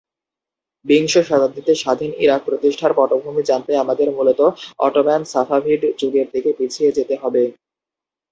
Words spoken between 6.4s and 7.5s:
পিছিয়ে যেতে হবে।